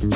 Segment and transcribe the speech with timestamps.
[0.00, 0.08] Good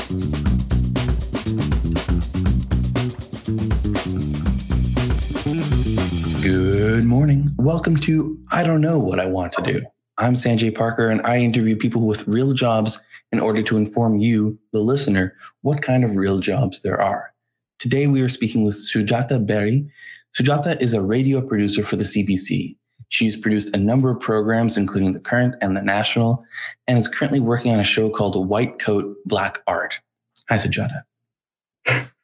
[7.04, 7.54] morning.
[7.58, 9.82] Welcome to I Don't Know What I Want to Do.
[10.16, 12.98] I'm Sanjay Parker, and I interview people with real jobs
[13.30, 17.34] in order to inform you, the listener, what kind of real jobs there are.
[17.78, 19.86] Today, we are speaking with Sujata Berry.
[20.34, 22.78] Sujata is a radio producer for the CBC.
[23.08, 26.44] She's produced a number of programs, including The Current and The National,
[26.86, 30.00] and is currently working on a show called White Coat, Black Art.
[30.48, 31.02] Hi, Sujata.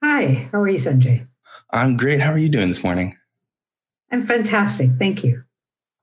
[0.03, 1.27] Hi, how are you, Sanjay?
[1.73, 2.21] I'm great.
[2.21, 3.17] How are you doing this morning?
[4.11, 4.91] I'm fantastic.
[4.99, 5.43] Thank you.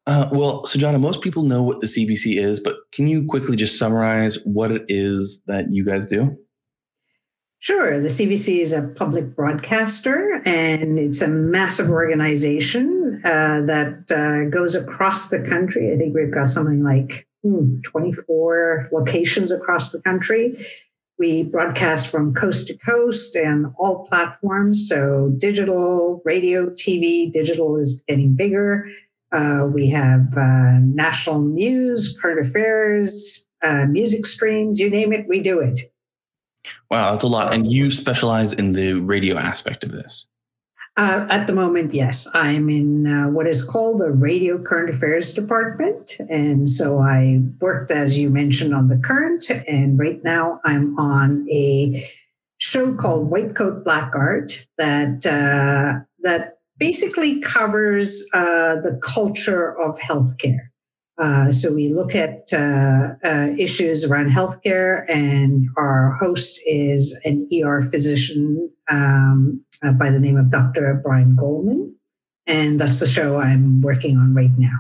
[0.06, 3.78] Uh, well, Sujata, most people know what the CBC is, but can you quickly just
[3.78, 6.38] summarize what it is that you guys do?
[7.60, 8.00] Sure.
[8.00, 14.76] The CBC is a public broadcaster and it's a massive organization uh, that uh, goes
[14.76, 15.92] across the country.
[15.92, 20.68] I think we've got something like hmm, 24 locations across the country.
[21.18, 24.88] We broadcast from coast to coast and all platforms.
[24.88, 28.88] So, digital, radio, TV, digital is getting bigger.
[29.32, 35.42] Uh, we have uh, national news, current affairs, uh, music streams, you name it, we
[35.42, 35.80] do it.
[36.90, 37.54] Wow, that's a lot.
[37.54, 40.28] And you specialize in the radio aspect of this.
[40.98, 42.28] Uh, at the moment, yes.
[42.34, 46.14] I'm in uh, what is called the Radio Current Affairs Department.
[46.28, 49.48] And so I worked, as you mentioned, on the current.
[49.68, 52.04] And right now I'm on a
[52.58, 60.00] show called White Coat Black Art that, uh, that basically covers uh, the culture of
[60.00, 60.70] healthcare.
[61.18, 67.50] Uh, so we look at uh, uh, issues around healthcare, and our host is an
[67.52, 71.02] ER physician um, uh, by the name of Dr.
[71.04, 71.96] Brian Goldman,
[72.46, 74.78] and that's the show I'm working on right now.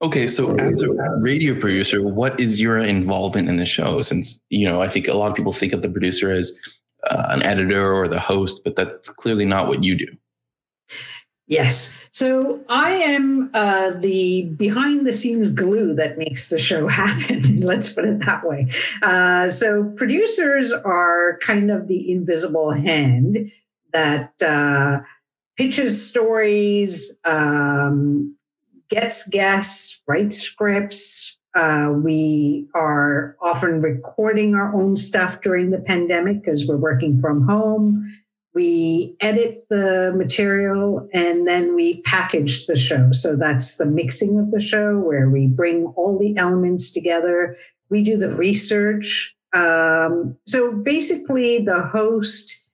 [0.00, 0.88] Okay, so as a
[1.22, 4.00] radio producer, what is your involvement in the show?
[4.00, 6.58] Since you know, I think a lot of people think of the producer as
[7.10, 10.06] uh, an editor or the host, but that's clearly not what you do.
[11.48, 11.98] Yes.
[12.10, 17.60] So I am uh, the behind the scenes glue that makes the show happen.
[17.60, 18.68] Let's put it that way.
[19.02, 23.50] Uh, so producers are kind of the invisible hand
[23.94, 25.00] that uh,
[25.56, 28.36] pitches stories, um,
[28.90, 31.38] gets guests, writes scripts.
[31.54, 37.46] Uh, we are often recording our own stuff during the pandemic because we're working from
[37.46, 38.06] home
[38.58, 43.12] we edit the material and then we package the show.
[43.12, 47.56] So that's the mixing of the show where we bring all the elements together.
[47.88, 49.36] We do the research.
[49.54, 52.66] Um, so basically, the host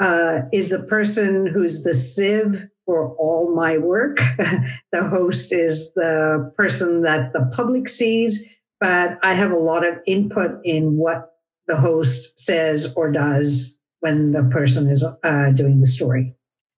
[0.00, 4.16] uh, is the person who's the sieve for all my work.
[4.92, 9.98] the host is the person that the public sees, but I have a lot of
[10.06, 11.34] input in what
[11.66, 13.76] the host says or does
[14.06, 16.32] when the person is uh, doing the story.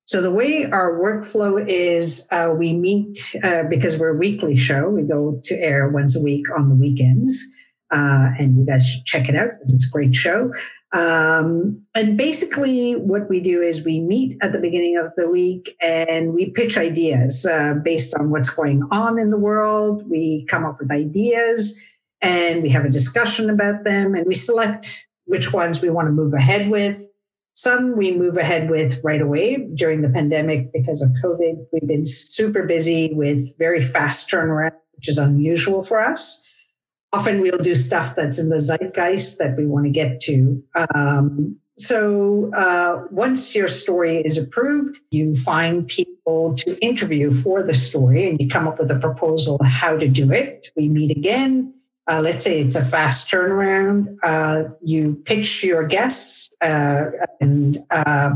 [0.07, 4.89] So the way our workflow is, uh, we meet uh, because we're a weekly show.
[4.89, 7.33] We go to air once a week on the weekends,
[7.91, 10.51] uh, and you guys should check it out because it's a great show.
[10.95, 15.77] Um, and basically, what we do is we meet at the beginning of the week
[15.83, 20.09] and we pitch ideas uh, based on what's going on in the world.
[20.09, 21.79] We come up with ideas
[22.23, 26.13] and we have a discussion about them, and we select which ones we want to
[26.13, 27.08] move ahead with.
[27.59, 31.67] Some we move ahead with right away during the pandemic because of COVID.
[31.73, 36.49] We've been super busy with very fast turnaround, which is unusual for us.
[37.13, 40.63] Often we'll do stuff that's in the zeitgeist that we want to get to.
[40.95, 47.75] Um, so uh, once your story is approved, you find people to interview for the
[47.75, 50.69] story and you come up with a proposal how to do it.
[50.77, 51.75] We meet again
[52.09, 54.17] uh, let's say it's a fast turnaround.
[54.23, 57.11] Uh, you pitch your guests, uh,
[57.41, 58.31] and uh,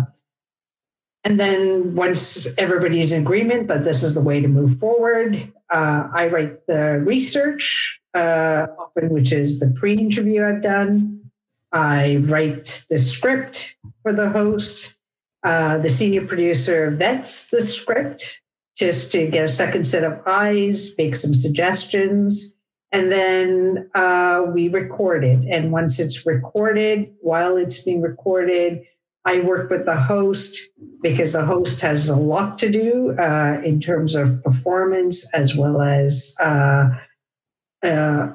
[1.25, 6.09] and then once everybody's in agreement that this is the way to move forward, uh,
[6.13, 11.31] I write the research, uh, often which is the pre-interview I've done.
[11.73, 14.99] I write the script for the host.
[15.43, 18.43] the senior producer vets the script
[18.77, 22.59] just to get a second set of eyes, make some suggestions
[22.93, 25.41] and then uh, we record it.
[25.49, 28.83] And once it's recorded, while it's being recorded,
[29.25, 30.61] I work with the host
[31.01, 35.81] because the host has a lot to do uh, in terms of performance as well
[35.81, 36.91] as uh,
[37.83, 38.33] uh,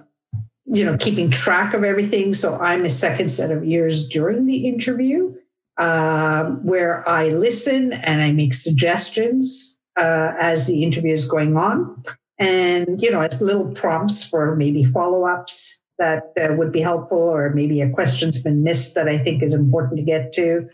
[0.65, 2.33] you know keeping track of everything.
[2.33, 5.35] So I'm a second set of ears during the interview,
[5.77, 12.01] uh, where I listen and I make suggestions uh, as the interview is going on
[12.39, 17.81] and you know little prompts for maybe follow-ups that uh, would be helpful, or maybe
[17.81, 20.69] a question's been missed that I think is important to get to.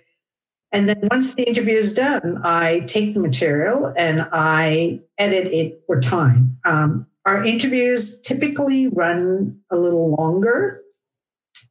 [0.72, 5.84] And then once the interview is done, I take the material and I edit it
[5.86, 6.58] for time.
[6.66, 10.82] Um, our interviews typically run a little longer.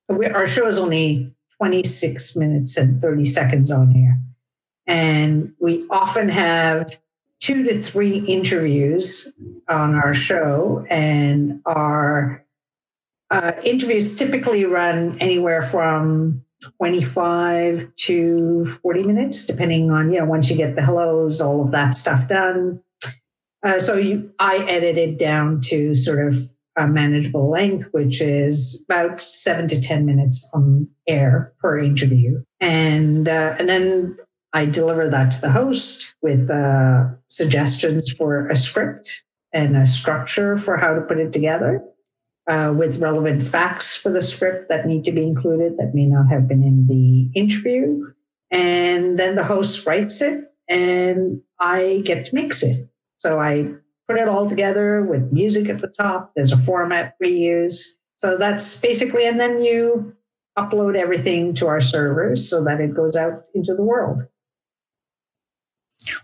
[0.08, 4.18] We, our show is only 26 minutes and 30 seconds on air.
[4.86, 6.96] And we often have
[7.42, 9.34] two to three interviews
[9.68, 12.46] on our show, and our
[13.30, 16.44] uh, interviews typically run anywhere from
[16.78, 21.72] 25 to 40 minutes, depending on, you know, once you get the hellos, all of
[21.72, 22.80] that stuff done.
[23.64, 26.34] Uh, so you, I edited down to sort of
[26.76, 32.42] a manageable length, which is about seven to 10 minutes on air per interview.
[32.60, 34.16] And, uh, and then
[34.52, 40.58] I deliver that to the host with uh, suggestions for a script and a structure
[40.58, 41.82] for how to put it together
[42.49, 46.28] uh, with relevant facts for the script that need to be included that may not
[46.28, 48.04] have been in the interview.
[48.50, 52.90] And then the host writes it and I get to mix it.
[53.19, 53.69] So I
[54.08, 56.32] put it all together with music at the top.
[56.34, 57.98] There's a format we use.
[58.16, 60.14] So that's basically, and then you
[60.58, 64.22] upload everything to our servers so that it goes out into the world.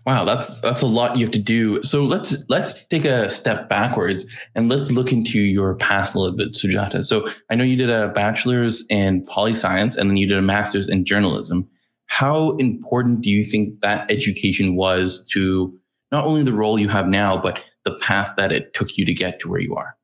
[0.05, 1.81] Wow, that's that's a lot you have to do.
[1.83, 6.35] So let's let's take a step backwards and let's look into your past a little
[6.35, 7.03] bit, Sujata.
[7.03, 10.41] So I know you did a bachelor's in poli science and then you did a
[10.41, 11.67] master's in journalism.
[12.07, 15.77] How important do you think that education was to
[16.11, 19.13] not only the role you have now, but the path that it took you to
[19.13, 19.95] get to where you are?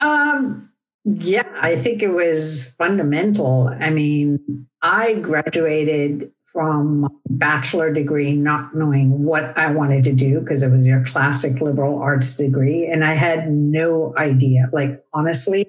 [0.00, 0.70] Um,
[1.04, 3.68] yeah, I think it was fundamental.
[3.68, 10.62] I mean, I graduated from bachelor degree not knowing what I wanted to do because
[10.62, 14.68] it was your classic liberal arts degree and I had no idea.
[14.72, 15.66] Like honestly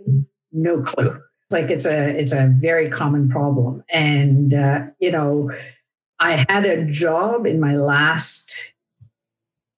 [0.51, 1.19] no clue.
[1.50, 3.83] Like it's a it's a very common problem.
[3.91, 5.51] And uh, you know
[6.19, 8.75] I had a job in my last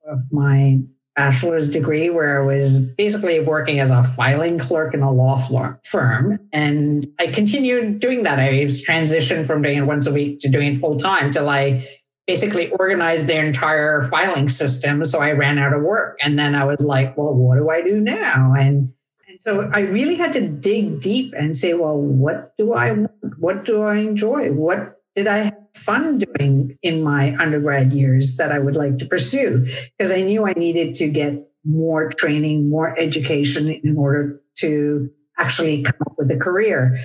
[0.05, 0.79] of my
[1.19, 5.37] bachelor's degree where I was basically working as a filing clerk in a law
[5.83, 6.39] firm.
[6.53, 8.39] And I continued doing that.
[8.39, 11.85] I transitioned from doing it once a week to doing full time till I
[12.25, 15.03] basically organized their entire filing system.
[15.03, 16.17] So I ran out of work.
[16.23, 18.53] And then I was like, well, what do I do now?
[18.57, 18.93] And
[19.27, 23.11] and so I really had to dig deep and say, well, what do I want?
[23.39, 24.53] What do I enjoy?
[24.53, 29.67] What did I fun doing in my undergrad years that I would like to pursue?
[29.97, 35.83] Because I knew I needed to get more training, more education in order to actually
[35.83, 36.99] come up with a career.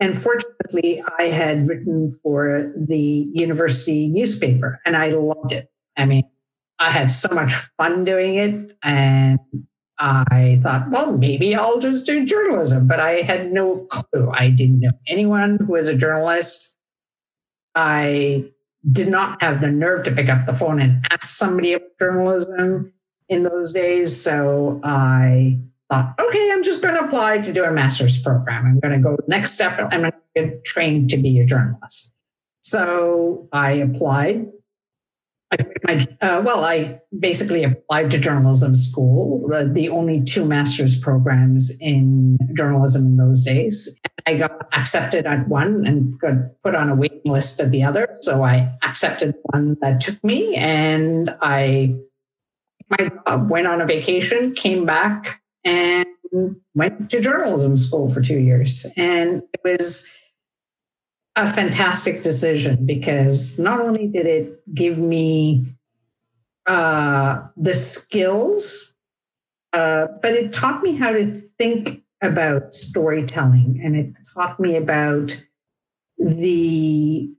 [0.00, 5.70] And fortunately, I had written for the university newspaper and I loved it.
[5.96, 6.24] I mean,
[6.78, 8.76] I had so much fun doing it.
[8.82, 9.38] And
[9.98, 12.86] I thought, well, maybe I'll just do journalism.
[12.86, 14.30] But I had no clue.
[14.30, 16.75] I didn't know anyone who was a journalist.
[17.76, 18.50] I
[18.90, 22.92] did not have the nerve to pick up the phone and ask somebody about journalism
[23.28, 24.20] in those days.
[24.20, 25.58] So I
[25.90, 28.64] thought, okay, I'm just going to apply to do a master's program.
[28.66, 29.78] I'm going to go next step.
[29.78, 32.14] I'm going to get trained to be a journalist.
[32.62, 34.46] So I applied
[35.52, 42.38] I, uh, well, I basically applied to journalism school, the only two master's programs in
[42.56, 44.00] journalism in those days.
[44.26, 48.08] I got accepted at one and got put on a waiting list at the other.
[48.16, 51.94] So I accepted the one that took me, and I
[52.90, 56.06] my job, went on a vacation, came back, and
[56.74, 60.08] went to journalism school for two years, and it was
[61.36, 65.66] a fantastic decision because not only did it give me
[66.66, 68.96] uh, the skills,
[69.74, 75.44] uh, but it taught me how to think about storytelling and it taught me about
[76.18, 77.30] the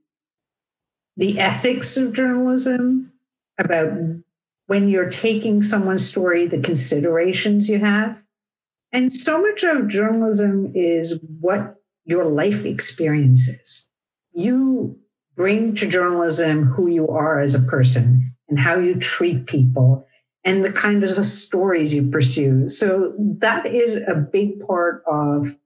[1.17, 3.11] the ethics of journalism
[3.57, 3.91] about
[4.67, 8.23] when you're taking someone's story the considerations you have.
[8.91, 13.86] And so much of journalism is what your life experiences
[14.37, 14.99] you
[15.35, 20.05] bring to journalism who you are as a person and how you treat people
[20.43, 22.67] and the kind of stories you pursue.
[22.67, 25.57] So that is a big part of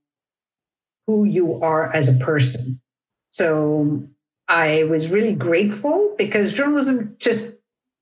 [1.06, 2.82] who you are as a person.
[3.30, 4.08] So
[4.48, 7.60] I was really grateful because journalism just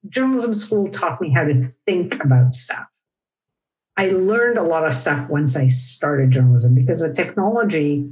[0.08, 2.86] journalism school taught me how to think about stuff.
[3.98, 8.10] I learned a lot of stuff once I started journalism because the technology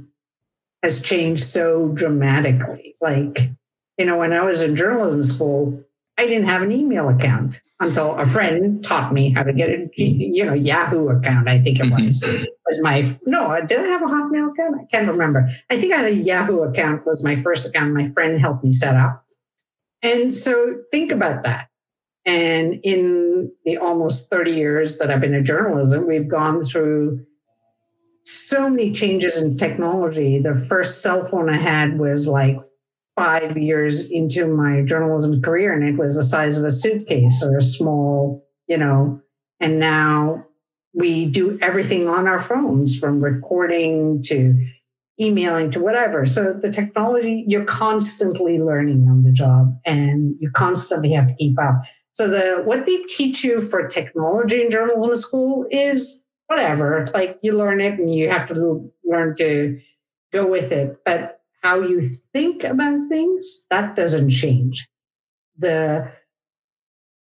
[0.82, 2.96] has changed so dramatically.
[3.00, 3.50] Like,
[3.96, 5.84] you know, when I was in journalism school,
[6.18, 9.88] I didn't have an email account until a friend taught me how to get a
[9.96, 11.48] you know Yahoo account.
[11.48, 12.04] I think it mm-hmm.
[12.04, 12.24] was
[12.66, 13.56] was my no.
[13.64, 14.80] Did I have a Hotmail account?
[14.80, 15.48] I can't remember.
[15.70, 17.06] I think I had a Yahoo account.
[17.06, 17.94] Was my first account.
[17.94, 19.24] My friend helped me set up.
[20.02, 21.68] And so think about that.
[22.24, 27.24] And in the almost 30 years that I've been in journalism, we've gone through
[28.28, 30.38] so many changes in technology.
[30.38, 32.58] The first cell phone I had was like
[33.16, 37.56] five years into my journalism career, and it was the size of a suitcase or
[37.56, 39.22] a small, you know.
[39.60, 40.44] And now
[40.92, 44.54] we do everything on our phones from recording to
[45.18, 46.26] emailing to whatever.
[46.26, 51.58] So the technology, you're constantly learning on the job and you constantly have to keep
[51.58, 51.82] up.
[52.12, 57.06] So the what they teach you for technology in journalism school is whatever.
[57.14, 59.80] Like you learn it and you have to learn to
[60.32, 60.98] go with it.
[61.04, 64.88] But how you think about things, that doesn't change.
[65.56, 66.10] The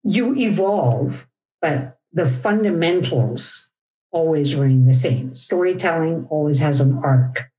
[0.03, 1.27] you evolve,
[1.61, 3.71] but the fundamentals
[4.11, 5.33] always remain the same.
[5.33, 7.51] Storytelling always has an arc.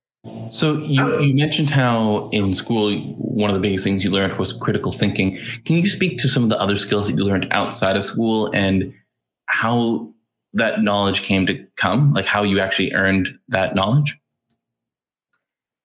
[0.50, 4.52] So you, you mentioned how in school one of the biggest things you learned was
[4.52, 5.36] critical thinking.
[5.64, 8.50] Can you speak to some of the other skills that you learned outside of school
[8.52, 8.92] and
[9.46, 10.12] how
[10.54, 14.18] that knowledge came to come, like how you actually earned that knowledge?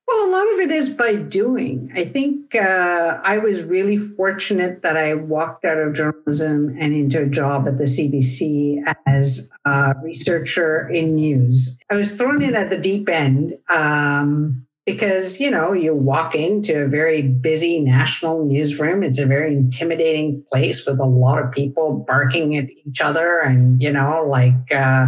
[0.07, 1.91] Well, a lot of it is by doing.
[1.93, 7.23] I think uh, I was really fortunate that I walked out of journalism and into
[7.23, 11.77] a job at the CBC as a researcher in news.
[11.89, 16.83] I was thrown in at the deep end um, because, you know, you walk into
[16.83, 19.03] a very busy national newsroom.
[19.03, 23.39] It's a very intimidating place with a lot of people barking at each other.
[23.39, 25.07] And, you know, like uh,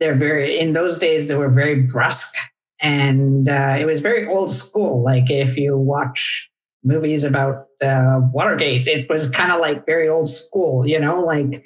[0.00, 2.34] they're very, in those days, they were very brusque
[2.80, 5.04] and uh, it was very old school.
[5.04, 6.50] Like if you watch
[6.82, 11.64] movies about uh, Watergate, it was kind of like very old school, you know, like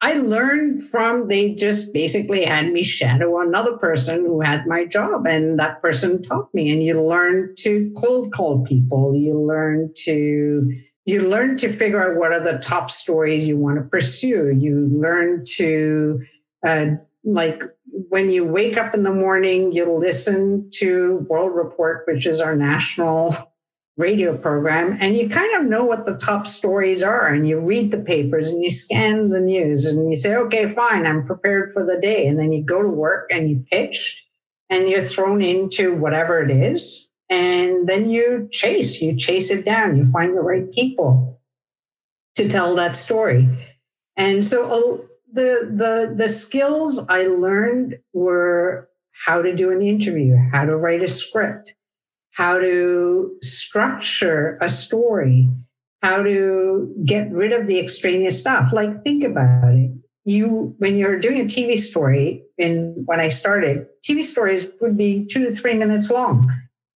[0.00, 5.26] I learned from they just basically had me shadow another person who had my job,
[5.26, 6.70] and that person taught me.
[6.70, 9.16] And you learn to cold call people.
[9.16, 10.72] You learn to
[11.04, 14.54] you learn to figure out what are the top stories you want to pursue.
[14.56, 16.20] You learn to
[16.64, 16.86] uh,
[17.24, 17.62] like
[18.08, 22.54] when you wake up in the morning, you listen to World Report, which is our
[22.54, 23.34] national
[23.98, 27.26] radio program, and you kind of know what the top stories are.
[27.26, 31.04] And you read the papers and you scan the news and you say, okay, fine,
[31.04, 32.26] I'm prepared for the day.
[32.28, 34.24] And then you go to work and you pitch
[34.70, 37.12] and you're thrown into whatever it is.
[37.28, 41.40] And then you chase, you chase it down, you find the right people
[42.36, 43.48] to tell that story.
[44.16, 48.88] And so the the the skills I learned were
[49.26, 51.74] how to do an interview, how to write a script,
[52.30, 53.36] how to
[53.68, 55.46] structure a story,
[56.02, 58.72] how to get rid of the extraneous stuff.
[58.72, 59.90] Like think about it.
[60.24, 65.26] You when you're doing a TV story, and when I started, TV stories would be
[65.26, 66.50] two to three minutes long.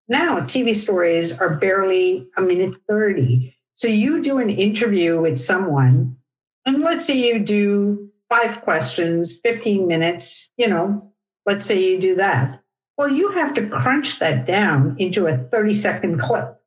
[0.08, 3.54] Now TV stories are barely a minute 30.
[3.74, 6.16] So you do an interview with someone,
[6.64, 11.12] and let's say you do five questions, 15 minutes, you know,
[11.44, 12.62] let's say you do that.
[12.96, 16.61] Well, you have to crunch that down into a 30 second clip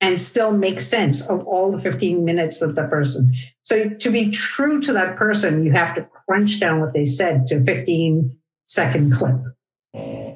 [0.00, 3.32] and still make sense of all the 15 minutes of the person.
[3.62, 7.46] So to be true to that person, you have to crunch down what they said
[7.48, 9.36] to a 15 second clip.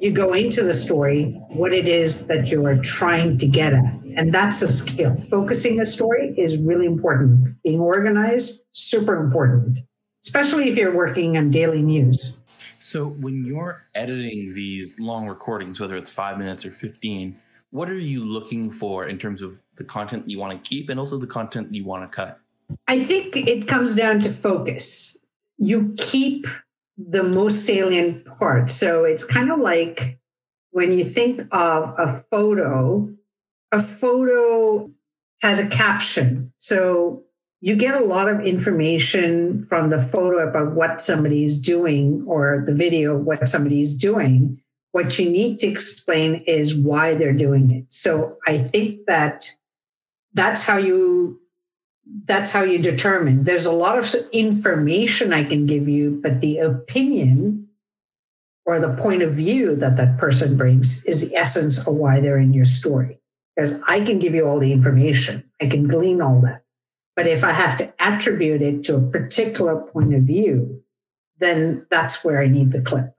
[0.01, 3.93] You go into the story, what it is that you are trying to get at.
[4.17, 5.15] And that's a skill.
[5.15, 7.55] Focusing a story is really important.
[7.63, 9.79] Being organized, super important
[10.25, 12.41] especially if you're working on daily news.
[12.79, 17.37] So, when you're editing these long recordings, whether it's five minutes or 15,
[17.75, 20.97] what are you looking for in terms of the content you want to keep and
[20.97, 22.39] also the content you want to cut?
[22.87, 25.17] I think it comes down to focus.
[25.57, 26.47] You keep
[26.97, 28.69] the most salient part.
[28.69, 30.17] So, it's kind of like
[30.71, 33.13] when you think of a photo,
[33.73, 34.89] a photo
[35.41, 36.53] has a caption.
[36.57, 37.23] So,
[37.59, 42.73] you get a lot of information from the photo about what somebody's doing or the
[42.73, 44.61] video what somebody's doing
[44.95, 47.83] what you need to explain is why they're doing it.
[47.91, 49.51] So i think that
[50.33, 51.41] that's how you
[52.23, 53.43] that's how you determine.
[53.43, 57.67] There's a lot of information i can give you but the opinion
[58.65, 62.45] or the point of view that that person brings is the essence of why they're
[62.47, 63.19] in your story.
[63.53, 65.43] Because i can give you all the information.
[65.61, 66.63] I can glean all that.
[67.17, 70.83] But if I have to attribute it to a particular point of view,
[71.39, 73.14] then that's where I need the clip.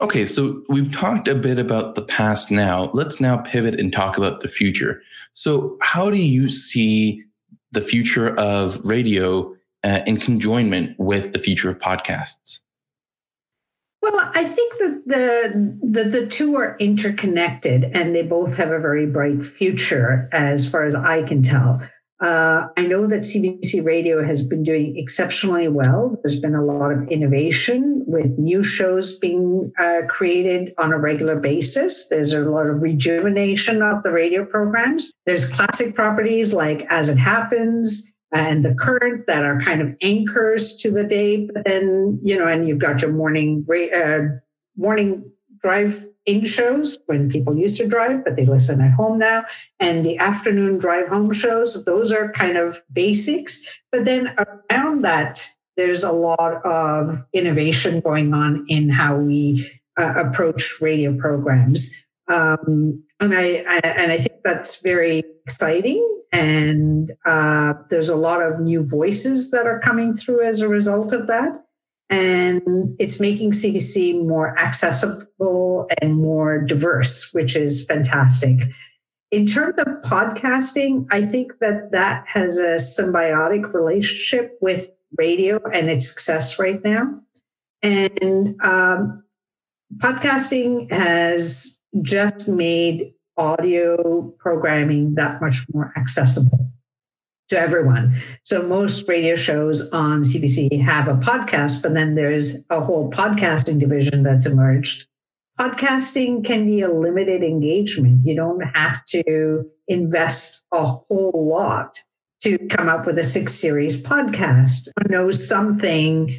[0.00, 2.90] Okay, so we've talked a bit about the past now.
[2.92, 5.02] Let's now pivot and talk about the future.
[5.34, 7.22] So, how do you see
[7.70, 9.54] the future of radio
[9.84, 12.60] uh, in conjoinment with the future of podcasts?
[14.02, 18.80] Well, I think that the, the the two are interconnected, and they both have a
[18.80, 21.80] very bright future, as far as I can tell.
[22.20, 26.18] Uh, I know that CBC Radio has been doing exceptionally well.
[26.22, 31.38] There's been a lot of innovation with new shows being uh, created on a regular
[31.38, 32.08] basis.
[32.08, 35.12] There's a lot of rejuvenation of the radio programs.
[35.26, 40.74] There's classic properties like As It Happens and The Current that are kind of anchors
[40.78, 41.46] to the day.
[41.52, 44.40] But then, you know, and you've got your morning, uh,
[44.76, 49.44] morning drive in shows when people used to drive, but they listen at home now.
[49.80, 53.80] And the afternoon drive home shows, those are kind of basics.
[53.92, 54.34] But then
[54.70, 55.46] around that,
[55.78, 59.66] there's a lot of innovation going on in how we
[59.98, 62.04] uh, approach radio programs.
[62.28, 66.04] Um, and I, I, and I think that's very exciting.
[66.30, 71.12] And uh, there's a lot of new voices that are coming through as a result
[71.12, 71.64] of that
[72.10, 78.62] and it's making CBC more accessible and more diverse, which is fantastic.
[79.30, 85.90] In terms of podcasting, I think that that has a symbiotic relationship with radio and
[85.90, 87.20] its success right now.
[87.82, 89.24] And um,
[89.96, 96.70] podcasting has just made audio programming that much more accessible
[97.48, 98.14] to everyone.
[98.42, 103.80] So most radio shows on CBC have a podcast, but then there's a whole podcasting
[103.80, 105.06] division that's emerged.
[105.58, 108.20] Podcasting can be a limited engagement.
[108.22, 111.98] You don't have to invest a whole lot
[112.42, 114.88] to come up with a six series podcast.
[115.08, 116.30] knows something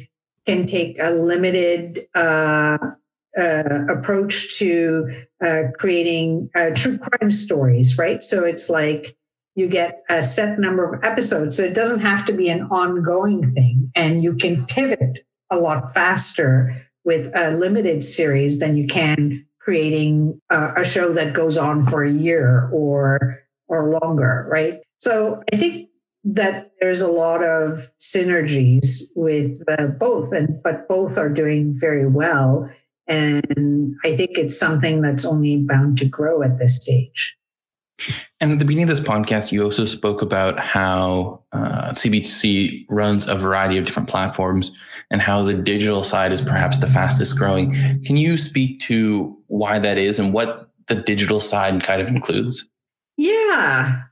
[0.46, 2.78] can take a limited uh,
[3.38, 8.22] uh, approach to uh, creating uh, true crime stories, right?
[8.22, 9.16] So it's like
[9.54, 11.56] you get a set number of episodes.
[11.56, 13.90] So it doesn't have to be an ongoing thing.
[13.94, 20.40] And you can pivot a lot faster with a limited series than you can creating
[20.50, 24.80] a, a show that goes on for a year or or longer, right?
[24.98, 25.89] So I think
[26.24, 32.06] that there's a lot of synergies with uh, both, and but both are doing very
[32.06, 32.68] well.
[33.06, 37.36] And I think it's something that's only bound to grow at this stage.
[38.40, 43.26] And at the beginning of this podcast, you also spoke about how uh, CBC runs
[43.26, 44.72] a variety of different platforms
[45.10, 47.72] and how the digital side is perhaps the fastest growing.
[48.04, 52.66] Can you speak to why that is and what the digital side kind of includes?
[53.16, 54.02] Yeah.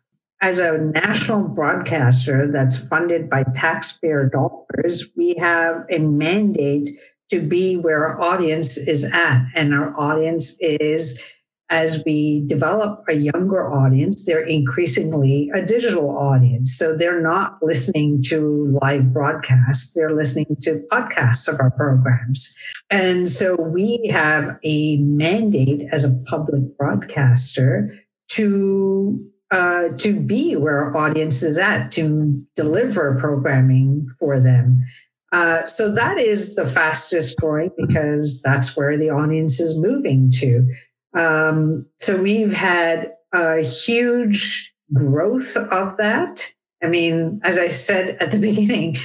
[0.40, 6.88] As a national broadcaster that's funded by taxpayer dollars, we have a mandate
[7.30, 9.46] to be where our audience is at.
[9.54, 11.34] And our audience is
[11.70, 16.74] as we develop a younger audience, they're increasingly a digital audience.
[16.74, 22.56] So they're not listening to live broadcasts, they're listening to podcasts of our programs.
[22.88, 27.94] And so we have a mandate as a public broadcaster
[28.28, 34.84] to uh, to be where our audience is at, to deliver programming for them.
[35.32, 40.66] Uh, so that is the fastest growing because that's where the audience is moving to.
[41.14, 46.52] Um, so we've had a huge growth of that.
[46.82, 48.96] I mean, as I said at the beginning,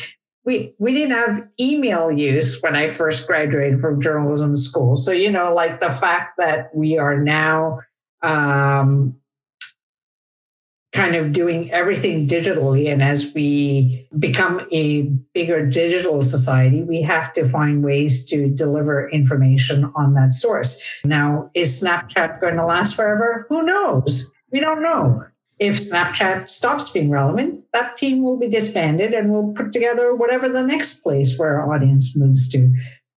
[0.45, 4.95] we we didn't have email use when I first graduated from journalism school.
[4.95, 7.79] So you know, like the fact that we are now
[8.21, 9.15] um,
[10.93, 12.91] kind of doing everything digitally.
[12.91, 15.01] And as we become a
[15.33, 21.01] bigger digital society, we have to find ways to deliver information on that source.
[21.03, 23.47] Now, is Snapchat going to last forever?
[23.49, 24.31] Who knows?
[24.51, 25.25] We don't know.
[25.57, 30.47] If Snapchat stops being relevant, that team will be disbanded and we'll put together whatever
[30.47, 32.71] the next place where our audience moves to.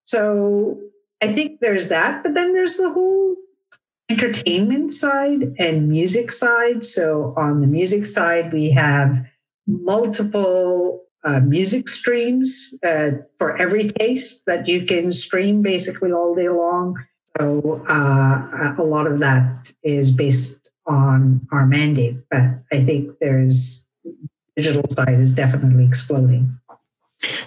[0.05, 0.79] So
[1.23, 2.23] I think there's that.
[2.23, 3.37] But then there's the whole
[4.09, 6.85] entertainment side and music side.
[6.85, 9.27] So on the music side, we have
[9.67, 16.49] multiple uh, music streams uh, for every taste that you can stream basically all day
[16.49, 16.97] long.
[17.39, 23.89] So uh, a lot of that is based on our mandate, but I think there's
[24.55, 26.59] digital side is definitely exploding.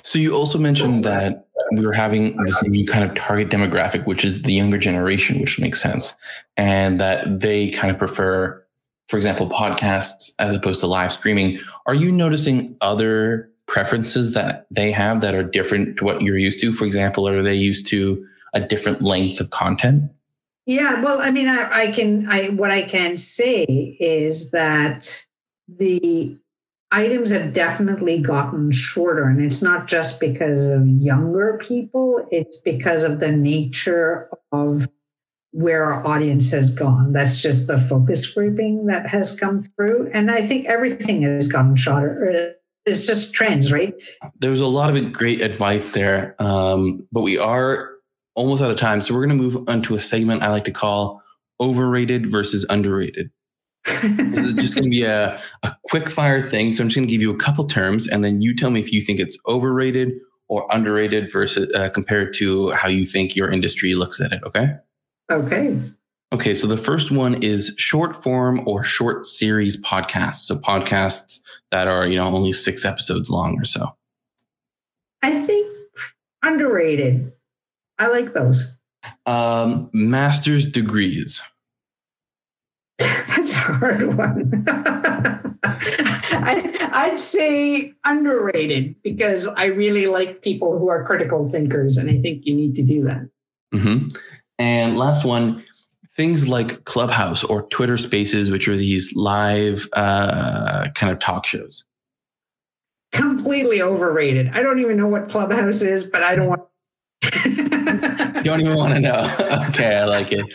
[0.03, 4.25] So you also mentioned that we were having this new kind of target demographic, which
[4.25, 6.15] is the younger generation, which makes sense,
[6.57, 8.63] and that they kind of prefer,
[9.07, 11.59] for example, podcasts as opposed to live streaming.
[11.85, 16.59] Are you noticing other preferences that they have that are different to what you're used
[16.61, 16.71] to?
[16.73, 20.11] For example, are they used to a different length of content?
[20.65, 23.63] Yeah, well, I mean, I, I can, I what I can say
[23.99, 25.25] is that
[25.67, 26.37] the
[26.91, 29.25] items have definitely gotten shorter.
[29.25, 34.87] And it's not just because of younger people, it's because of the nature of
[35.51, 37.13] where our audience has gone.
[37.13, 40.09] That's just the focus grouping that has come through.
[40.13, 42.55] And I think everything has gotten shorter.
[42.85, 43.93] It's just trends, right?
[44.39, 46.35] There's a lot of great advice there.
[46.39, 47.89] Um, but we are
[48.35, 49.01] almost out of time.
[49.01, 51.21] So we're going to move on to a segment I like to call
[51.59, 53.31] overrated versus underrated.
[53.85, 56.73] This is just going to be a, a quick fire thing.
[56.73, 58.79] So I'm just going to give you a couple terms and then you tell me
[58.79, 60.13] if you think it's overrated
[60.47, 64.41] or underrated versus uh, compared to how you think your industry looks at it.
[64.43, 64.69] Okay.
[65.31, 65.79] Okay.
[66.31, 66.55] Okay.
[66.55, 70.47] So the first one is short form or short series podcasts.
[70.47, 71.39] So podcasts
[71.71, 73.95] that are, you know, only six episodes long or so.
[75.21, 75.67] I think
[76.43, 77.31] underrated.
[77.97, 78.79] I like those.
[79.25, 81.41] Um, master's degrees.
[83.27, 84.65] That's a hard one.
[85.63, 92.21] I, would say underrated because I really like people who are critical thinkers, and I
[92.21, 93.29] think you need to do that.
[93.73, 94.07] Mm-hmm.
[94.57, 95.63] And last one
[96.19, 101.85] things like Clubhouse or Twitter Spaces, which are these live uh, kind of talk shows.
[103.13, 104.49] Completely overrated.
[104.49, 106.63] I don't even know what Clubhouse is, but I don't want.
[107.45, 109.65] you don't even want to know.
[109.69, 110.45] Okay, I like it.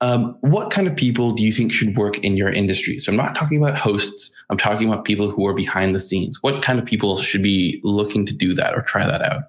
[0.00, 2.98] Um, what kind of people do you think should work in your industry?
[2.98, 4.34] So I'm not talking about hosts.
[4.50, 6.42] I'm talking about people who are behind the scenes.
[6.42, 9.44] What kind of people should be looking to do that or try that out?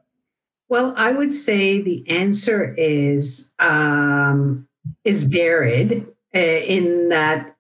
[0.67, 4.67] Well, I would say the answer is um,
[5.03, 7.55] is varied uh, in that,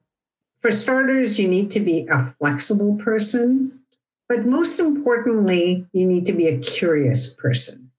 [0.59, 3.79] for starters, you need to be a flexible person,
[4.27, 7.91] but most importantly, you need to be a curious person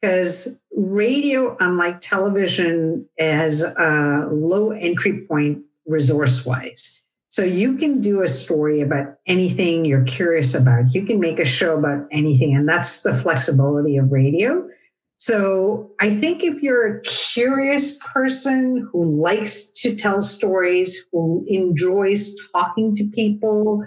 [0.00, 7.02] because radio, unlike television, has a low entry point resource wise.
[7.30, 10.94] So you can do a story about anything you're curious about.
[10.94, 12.54] You can make a show about anything.
[12.54, 14.66] And that's the flexibility of radio.
[15.16, 22.36] So I think if you're a curious person who likes to tell stories, who enjoys
[22.52, 23.84] talking to people,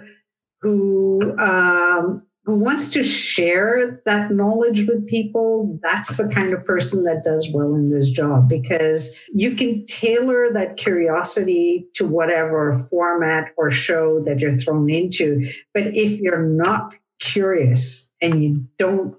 [0.60, 7.04] who um, who wants to share that knowledge with people, that's the kind of person
[7.04, 13.52] that does well in this job because you can tailor that curiosity to whatever format
[13.56, 15.48] or show that you're thrown into.
[15.72, 19.14] But if you're not curious and you don't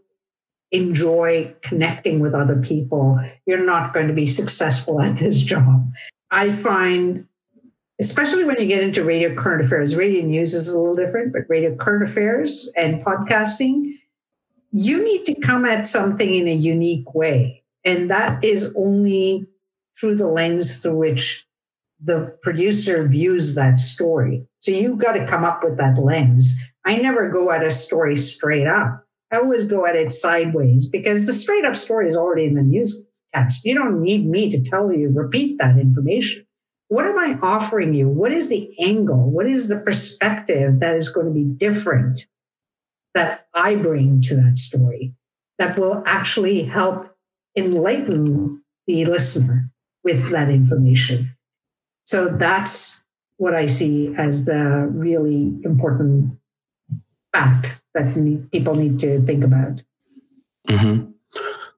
[0.71, 5.89] enjoy connecting with other people, you're not going to be successful at this job.
[6.29, 7.27] I find
[8.03, 9.95] especially when you get into radio current affairs.
[9.95, 13.93] Radio news is a little different, but radio current affairs and podcasting,
[14.71, 17.63] you need to come at something in a unique way.
[17.85, 19.47] And that is only
[19.97, 21.47] through the lens through which
[22.03, 24.45] the producer views that story.
[24.59, 26.59] So you've got to come up with that lens.
[26.85, 29.05] I never go at a story straight up.
[29.31, 32.63] I always go at it sideways because the straight up story is already in the
[32.63, 33.63] newscast.
[33.63, 36.45] You don't need me to tell you, repeat that information
[36.93, 38.07] what am I offering you?
[38.07, 39.31] What is the angle?
[39.31, 42.27] What is the perspective that is going to be different
[43.15, 45.15] that I bring to that story
[45.57, 47.09] that will actually help
[47.57, 49.71] enlighten the listener
[50.03, 51.35] with that information?
[52.03, 56.37] So that's what I see as the really important
[57.33, 58.13] fact that
[58.51, 59.83] people need to think about.
[60.69, 61.09] Mm-hmm.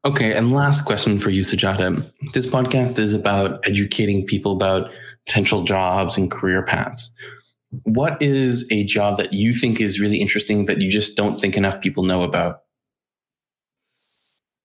[0.04, 2.12] Okay, and last question for you, Sujata.
[2.34, 4.92] This podcast is about educating people about
[5.26, 7.12] potential jobs and career paths.
[7.84, 11.58] What is a job that you think is really interesting that you just don't think
[11.58, 12.62] enough people know about?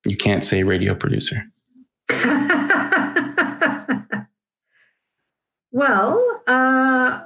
[0.06, 1.44] You can't say radio producer.
[5.72, 7.22] well, uh,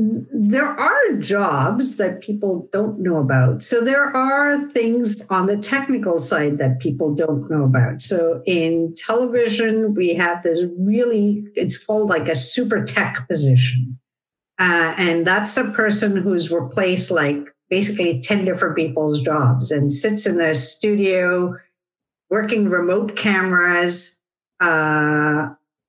[0.00, 3.62] there are jobs that people don't know about.
[3.62, 8.00] So there are things on the technical side that people don't know about.
[8.00, 13.98] So in television, we have this really, it's called like a super tech position.
[14.60, 20.26] Uh, and that's a person who's replaced like basically 10 different people's jobs and sits
[20.26, 21.56] in a studio
[22.30, 24.20] working remote cameras,
[24.60, 25.48] uh,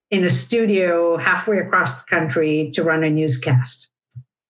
[0.09, 3.91] in a studio halfway across the country to run a newscast.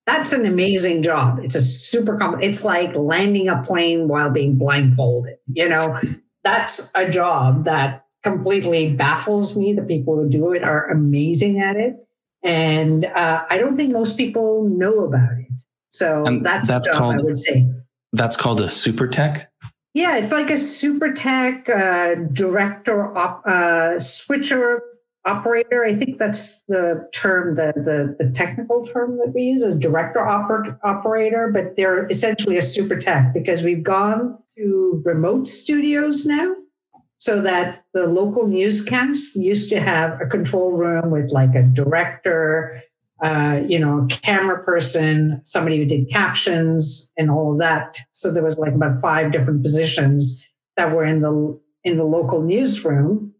[0.10, 1.40] That's an amazing job.
[1.44, 5.38] It's a super com- it's like landing a plane while being blindfolded.
[5.54, 6.00] You know,
[6.44, 9.72] that's a job that completely baffles me.
[9.72, 11.96] The people who do it are amazing at it.
[12.42, 15.62] And uh, I don't think most people know about it.
[15.90, 17.72] So and that's, that's called, I would say.
[18.12, 19.52] That's called a super tech?
[19.94, 24.82] Yeah, it's like a super tech uh, director, op, uh, switcher
[25.26, 25.84] operator.
[25.84, 30.20] I think that's the term, the, the, the technical term that we use is director
[30.20, 36.54] oper- operator, but they're essentially a super tech because we've gone to remote studios now
[37.18, 42.82] so that the local newscasts used to have a control room with like a director,
[43.22, 47.98] uh, you know, camera person, somebody who did captions and all of that.
[48.14, 50.46] So there was like about five different positions
[50.78, 53.34] that were in the in the local newsroom.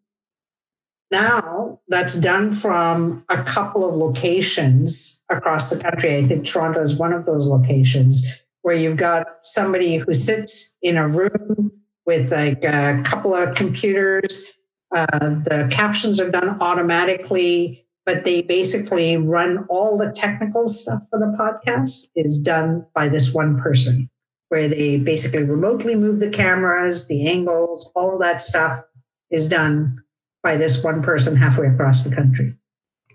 [1.12, 6.16] Now that's done from a couple of locations across the country.
[6.18, 8.26] I think Toronto is one of those locations
[8.62, 11.72] where you've got somebody who sits in a room
[12.06, 14.54] with like a couple of computers.
[14.96, 21.20] Uh, the captions are done automatically, but they basically run all the technical stuff for
[21.20, 24.10] the podcast is done by this one person,
[24.50, 28.84] where they basically remotely move the cameras, the angles, all of that stuff
[29.30, 30.04] is done
[30.44, 32.56] by this one person halfway across the country.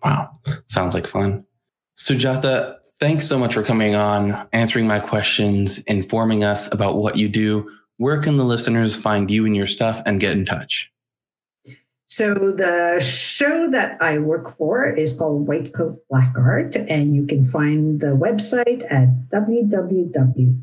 [0.05, 0.31] Wow,
[0.67, 1.45] sounds like fun.
[1.97, 7.29] Sujata, thanks so much for coming on, answering my questions, informing us about what you
[7.29, 7.71] do.
[7.97, 10.93] Where can the listeners find you and your stuff and get in touch?
[12.07, 17.27] So the show that I work for is called White Coat Black Art, and you
[17.27, 20.55] can find the website at www.cb.ca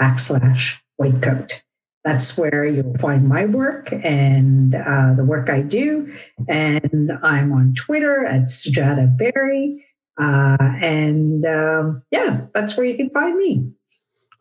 [0.00, 1.65] backslash whitecoat.
[2.06, 6.14] That's where you'll find my work and uh, the work I do.
[6.46, 9.84] And I'm on Twitter at Sujata Berry.
[10.16, 13.68] Uh, and um, yeah, that's where you can find me.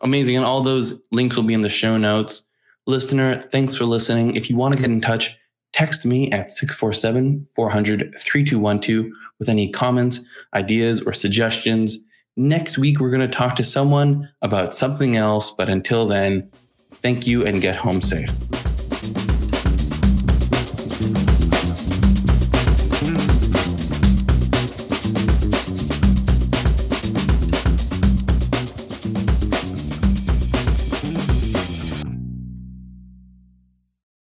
[0.01, 0.35] Amazing.
[0.35, 2.45] And all those links will be in the show notes.
[2.85, 4.35] Listener, thanks for listening.
[4.35, 5.35] If you want to get in touch,
[5.73, 10.19] text me at 647 400 3212 with any comments,
[10.53, 11.97] ideas, or suggestions.
[12.37, 15.49] Next week, we're going to talk to someone about something else.
[15.49, 16.51] But until then,
[17.05, 18.64] thank you and get home safe.